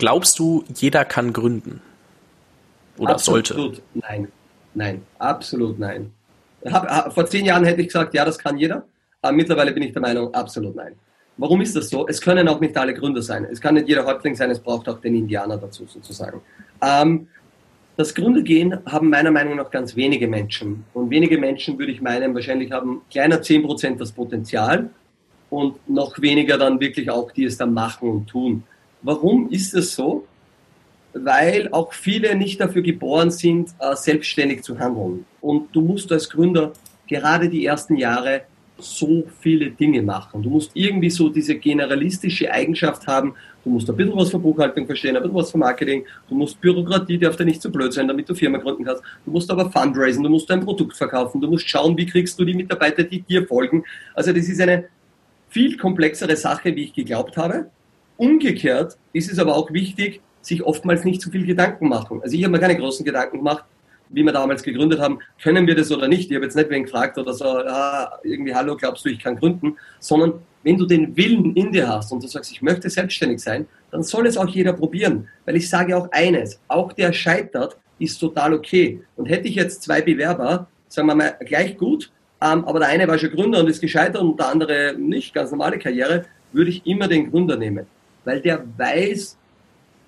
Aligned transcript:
glaubst 0.00 0.38
du, 0.40 0.64
jeder 0.74 1.04
kann 1.04 1.32
gründen? 1.32 1.80
Oder 2.98 3.12
absolut, 3.12 3.46
sollte? 3.46 3.62
Absolut, 3.62 3.82
nein. 3.94 4.28
Nein, 4.74 5.02
absolut 5.18 5.78
nein. 5.78 6.12
Hab, 6.64 7.12
vor 7.12 7.26
zehn 7.26 7.44
Jahren 7.44 7.64
hätte 7.64 7.80
ich 7.80 7.88
gesagt, 7.88 8.14
ja, 8.14 8.24
das 8.24 8.38
kann 8.38 8.58
jeder. 8.58 8.84
Aber 9.22 9.32
mittlerweile 9.32 9.72
bin 9.72 9.82
ich 9.82 9.92
der 9.92 10.02
Meinung, 10.02 10.32
absolut 10.34 10.74
nein. 10.74 10.94
Warum 11.36 11.60
ist 11.60 11.74
das 11.74 11.88
so? 11.88 12.06
Es 12.06 12.20
können 12.20 12.48
auch 12.48 12.60
nicht 12.60 12.76
alle 12.76 12.92
Gründer 12.92 13.22
sein. 13.22 13.46
Es 13.50 13.60
kann 13.60 13.74
nicht 13.74 13.88
jeder 13.88 14.04
Häuptling 14.04 14.34
sein, 14.34 14.50
es 14.50 14.60
braucht 14.60 14.88
auch 14.88 15.00
den 15.00 15.14
Indianer 15.14 15.56
dazu 15.56 15.86
sozusagen. 15.86 16.40
Ähm, 16.82 17.28
das 17.96 18.14
Gründergehen 18.14 18.78
haben 18.86 19.10
meiner 19.10 19.30
Meinung 19.30 19.56
nach 19.56 19.70
ganz 19.70 19.96
wenige 19.96 20.28
Menschen. 20.28 20.84
Und 20.94 21.10
wenige 21.10 21.38
Menschen 21.38 21.78
würde 21.78 21.92
ich 21.92 22.00
meinen, 22.00 22.34
wahrscheinlich 22.34 22.72
haben 22.72 23.02
kleiner 23.10 23.42
10% 23.42 23.98
das 23.98 24.12
Potenzial 24.12 24.90
und 25.50 25.88
noch 25.88 26.20
weniger 26.20 26.56
dann 26.56 26.80
wirklich 26.80 27.10
auch, 27.10 27.32
die 27.32 27.44
es 27.44 27.56
dann 27.56 27.74
machen 27.74 28.08
und 28.08 28.26
tun. 28.28 28.62
Warum 29.02 29.50
ist 29.50 29.74
das 29.74 29.94
so? 29.94 30.26
Weil 31.12 31.68
auch 31.72 31.92
viele 31.92 32.36
nicht 32.36 32.60
dafür 32.60 32.82
geboren 32.82 33.30
sind, 33.30 33.70
äh, 33.80 33.96
selbstständig 33.96 34.62
zu 34.62 34.78
handeln. 34.78 35.24
Und 35.40 35.74
du 35.74 35.80
musst 35.80 36.12
als 36.12 36.28
Gründer 36.28 36.72
gerade 37.08 37.48
die 37.48 37.66
ersten 37.66 37.96
Jahre 37.96 38.42
so 38.82 39.24
viele 39.40 39.70
Dinge 39.70 40.02
machen. 40.02 40.42
Du 40.42 40.50
musst 40.50 40.70
irgendwie 40.74 41.10
so 41.10 41.28
diese 41.28 41.56
generalistische 41.56 42.50
Eigenschaft 42.50 43.06
haben, 43.06 43.34
du 43.64 43.70
musst 43.70 43.88
ein 43.90 43.96
bisschen 43.96 44.16
was 44.16 44.30
von 44.30 44.42
Buchhaltung 44.42 44.86
verstehen, 44.86 45.16
ein 45.16 45.22
bisschen 45.22 45.36
was 45.36 45.50
von 45.50 45.60
Marketing, 45.60 46.04
du 46.28 46.34
musst 46.34 46.60
Bürokratie, 46.60 47.18
darf 47.18 47.36
dir 47.36 47.44
nicht 47.44 47.60
zu 47.60 47.68
so 47.68 47.72
blöd 47.72 47.92
sein, 47.92 48.08
damit 48.08 48.28
du 48.28 48.34
Firma 48.34 48.58
gründen 48.58 48.84
kannst, 48.84 49.02
du 49.24 49.30
musst 49.30 49.50
aber 49.50 49.70
Fundraisen, 49.70 50.22
du 50.22 50.30
musst 50.30 50.48
dein 50.48 50.60
Produkt 50.60 50.96
verkaufen, 50.96 51.40
du 51.40 51.48
musst 51.48 51.68
schauen, 51.68 51.96
wie 51.96 52.06
kriegst 52.06 52.38
du 52.38 52.44
die 52.44 52.54
Mitarbeiter, 52.54 53.02
die 53.02 53.22
dir 53.22 53.46
folgen. 53.46 53.84
Also 54.14 54.32
das 54.32 54.48
ist 54.48 54.60
eine 54.60 54.86
viel 55.48 55.76
komplexere 55.76 56.36
Sache, 56.36 56.74
wie 56.74 56.84
ich 56.84 56.94
geglaubt 56.94 57.36
habe. 57.36 57.70
Umgekehrt 58.20 58.98
ist 59.14 59.32
es 59.32 59.38
aber 59.38 59.56
auch 59.56 59.72
wichtig, 59.72 60.20
sich 60.42 60.62
oftmals 60.62 61.04
nicht 61.04 61.22
zu 61.22 61.30
viel 61.30 61.46
Gedanken 61.46 61.88
machen. 61.88 62.20
Also 62.22 62.36
ich 62.36 62.44
habe 62.44 62.52
mir 62.52 62.58
keine 62.58 62.76
großen 62.76 63.02
Gedanken 63.02 63.38
gemacht, 63.38 63.64
wie 64.10 64.22
wir 64.22 64.32
damals 64.32 64.62
gegründet 64.62 65.00
haben, 65.00 65.20
können 65.42 65.66
wir 65.66 65.74
das 65.74 65.90
oder 65.90 66.06
nicht? 66.06 66.28
Ich 66.30 66.36
habe 66.36 66.44
jetzt 66.44 66.54
nicht 66.54 66.68
wen 66.68 66.82
gefragt 66.82 67.16
oder 67.16 67.32
so, 67.32 67.46
ah, 67.46 68.18
irgendwie, 68.22 68.54
hallo, 68.54 68.76
glaubst 68.76 69.06
du, 69.06 69.08
ich 69.08 69.20
kann 69.20 69.36
gründen? 69.36 69.78
Sondern 70.00 70.34
wenn 70.62 70.76
du 70.76 70.84
den 70.84 71.16
Willen 71.16 71.56
in 71.56 71.72
dir 71.72 71.88
hast 71.88 72.12
und 72.12 72.22
du 72.22 72.28
sagst, 72.28 72.52
ich 72.52 72.60
möchte 72.60 72.90
selbstständig 72.90 73.40
sein, 73.40 73.66
dann 73.90 74.02
soll 74.02 74.26
es 74.26 74.36
auch 74.36 74.48
jeder 74.48 74.74
probieren. 74.74 75.26
Weil 75.46 75.56
ich 75.56 75.70
sage 75.70 75.96
auch 75.96 76.12
eines, 76.12 76.60
auch 76.68 76.92
der 76.92 77.14
scheitert, 77.14 77.78
ist 77.98 78.18
total 78.18 78.52
okay. 78.52 79.02
Und 79.16 79.30
hätte 79.30 79.48
ich 79.48 79.54
jetzt 79.54 79.82
zwei 79.82 80.02
Bewerber, 80.02 80.66
sagen 80.88 81.08
wir 81.08 81.14
mal, 81.14 81.38
gleich 81.46 81.78
gut, 81.78 82.12
ähm, 82.42 82.66
aber 82.66 82.80
der 82.80 82.88
eine 82.88 83.08
war 83.08 83.16
schon 83.16 83.30
Gründer 83.30 83.60
und 83.60 83.70
ist 83.70 83.80
gescheitert 83.80 84.20
und 84.20 84.38
der 84.38 84.48
andere 84.48 84.94
nicht, 84.98 85.32
ganz 85.32 85.50
normale 85.52 85.78
Karriere, 85.78 86.26
würde 86.52 86.68
ich 86.70 86.84
immer 86.84 87.08
den 87.08 87.30
Gründer 87.30 87.56
nehmen. 87.56 87.86
Weil 88.24 88.40
der 88.40 88.64
weiß, 88.76 89.36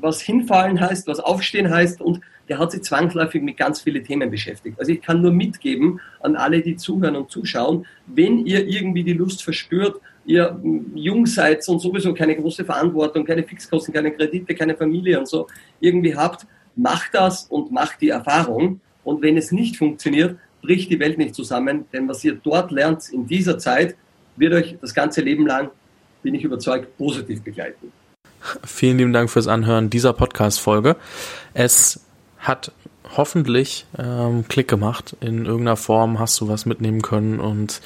was 0.00 0.20
hinfallen 0.20 0.80
heißt, 0.80 1.06
was 1.06 1.20
aufstehen 1.20 1.70
heißt 1.70 2.00
und 2.00 2.20
der 2.48 2.58
hat 2.58 2.72
sich 2.72 2.82
zwangsläufig 2.82 3.42
mit 3.42 3.56
ganz 3.56 3.80
vielen 3.80 4.04
Themen 4.04 4.30
beschäftigt. 4.30 4.78
Also 4.78 4.92
ich 4.92 5.00
kann 5.00 5.22
nur 5.22 5.32
mitgeben 5.32 6.00
an 6.20 6.36
alle, 6.36 6.60
die 6.60 6.76
zuhören 6.76 7.16
und 7.16 7.30
zuschauen, 7.30 7.86
wenn 8.06 8.44
ihr 8.44 8.66
irgendwie 8.66 9.02
die 9.02 9.14
Lust 9.14 9.42
verspürt, 9.42 10.00
ihr 10.26 10.58
jung 10.94 11.26
seid 11.26 11.66
und 11.68 11.80
sowieso 11.80 12.14
keine 12.14 12.36
große 12.36 12.64
Verantwortung, 12.64 13.24
keine 13.24 13.44
Fixkosten, 13.44 13.94
keine 13.94 14.10
Kredite, 14.10 14.54
keine 14.54 14.76
Familie 14.76 15.18
und 15.18 15.28
so 15.28 15.46
irgendwie 15.80 16.14
habt, 16.16 16.46
macht 16.76 17.14
das 17.14 17.44
und 17.44 17.72
macht 17.72 18.00
die 18.00 18.10
Erfahrung. 18.10 18.80
Und 19.04 19.22
wenn 19.22 19.36
es 19.36 19.52
nicht 19.52 19.76
funktioniert, 19.76 20.38
bricht 20.62 20.90
die 20.90 20.98
Welt 20.98 21.18
nicht 21.18 21.34
zusammen, 21.34 21.84
denn 21.92 22.08
was 22.08 22.24
ihr 22.24 22.34
dort 22.42 22.70
lernt 22.70 23.10
in 23.10 23.26
dieser 23.26 23.58
Zeit, 23.58 23.96
wird 24.36 24.54
euch 24.54 24.76
das 24.80 24.94
ganze 24.94 25.20
Leben 25.20 25.46
lang, 25.46 25.70
bin 26.24 26.34
ich 26.34 26.42
überzeugt, 26.42 26.96
positiv 26.98 27.42
begleiten. 27.42 27.92
Vielen 28.64 28.98
lieben 28.98 29.12
Dank 29.12 29.30
fürs 29.30 29.46
Anhören 29.46 29.90
dieser 29.90 30.12
Podcast-Folge. 30.12 30.96
Es 31.52 32.00
hat 32.38 32.72
hoffentlich 33.16 33.86
ähm, 33.98 34.46
Klick 34.48 34.66
gemacht. 34.66 35.16
In 35.20 35.44
irgendeiner 35.44 35.76
Form 35.76 36.18
hast 36.18 36.40
du 36.40 36.48
was 36.48 36.66
mitnehmen 36.66 37.02
können 37.02 37.40
und 37.40 37.80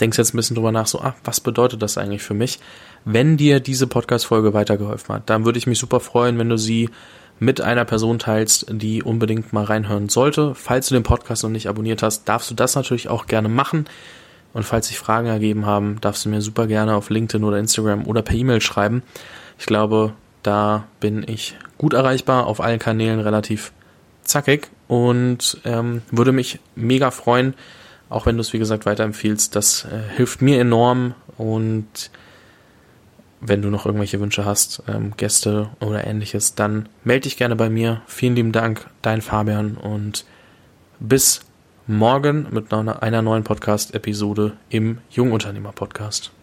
denkst 0.00 0.18
jetzt 0.18 0.34
ein 0.34 0.38
bisschen 0.38 0.56
drüber 0.56 0.72
nach, 0.72 0.86
so, 0.86 1.00
ah, 1.00 1.14
was 1.24 1.40
bedeutet 1.40 1.82
das 1.82 1.98
eigentlich 1.98 2.22
für 2.22 2.34
mich? 2.34 2.58
Wenn 3.04 3.36
dir 3.36 3.60
diese 3.60 3.86
Podcast-Folge 3.86 4.54
weitergeholfen 4.54 5.14
hat, 5.14 5.30
dann 5.30 5.44
würde 5.44 5.58
ich 5.58 5.66
mich 5.66 5.78
super 5.78 6.00
freuen, 6.00 6.38
wenn 6.38 6.48
du 6.48 6.56
sie 6.56 6.88
mit 7.38 7.60
einer 7.60 7.84
Person 7.84 8.18
teilst, 8.18 8.66
die 8.70 9.02
unbedingt 9.02 9.52
mal 9.52 9.64
reinhören 9.64 10.08
sollte. 10.08 10.54
Falls 10.54 10.88
du 10.88 10.94
den 10.94 11.02
Podcast 11.02 11.42
noch 11.42 11.50
nicht 11.50 11.68
abonniert 11.68 12.02
hast, 12.02 12.24
darfst 12.28 12.50
du 12.50 12.54
das 12.54 12.76
natürlich 12.76 13.08
auch 13.08 13.26
gerne 13.26 13.48
machen. 13.48 13.86
Und 14.54 14.62
falls 14.62 14.86
sich 14.88 14.98
Fragen 14.98 15.26
ergeben 15.26 15.66
haben, 15.66 16.00
darfst 16.00 16.24
du 16.24 16.30
mir 16.30 16.40
super 16.40 16.66
gerne 16.66 16.94
auf 16.94 17.10
LinkedIn 17.10 17.44
oder 17.44 17.58
Instagram 17.58 18.06
oder 18.06 18.22
per 18.22 18.36
E-Mail 18.36 18.60
schreiben. 18.60 19.02
Ich 19.58 19.66
glaube, 19.66 20.14
da 20.42 20.84
bin 21.00 21.24
ich 21.26 21.56
gut 21.76 21.92
erreichbar, 21.92 22.46
auf 22.46 22.60
allen 22.60 22.78
Kanälen 22.78 23.20
relativ 23.20 23.72
zackig 24.22 24.68
und 24.88 25.60
ähm, 25.64 26.02
würde 26.10 26.32
mich 26.32 26.60
mega 26.76 27.10
freuen, 27.10 27.54
auch 28.08 28.26
wenn 28.26 28.36
du 28.36 28.40
es 28.40 28.52
wie 28.52 28.58
gesagt 28.58 28.86
weiterempfiehlst. 28.86 29.54
Das 29.56 29.84
äh, 29.84 30.16
hilft 30.16 30.40
mir 30.40 30.60
enorm 30.60 31.14
und 31.36 32.10
wenn 33.40 33.60
du 33.60 33.68
noch 33.68 33.84
irgendwelche 33.84 34.20
Wünsche 34.20 34.44
hast, 34.44 34.82
ähm, 34.88 35.12
Gäste 35.16 35.68
oder 35.80 36.06
ähnliches, 36.06 36.54
dann 36.54 36.88
melde 37.02 37.22
dich 37.22 37.36
gerne 37.36 37.56
bei 37.56 37.68
mir. 37.68 38.02
Vielen 38.06 38.36
lieben 38.36 38.52
Dank, 38.52 38.86
dein 39.02 39.20
Fabian 39.20 39.76
und 39.76 40.24
bis 41.00 41.40
morgen 41.86 42.46
mit 42.50 42.72
einer 42.72 43.22
neuen 43.22 43.44
Podcast-Episode 43.44 44.56
im 44.70 44.98
Jungunternehmer-Podcast. 45.10 46.34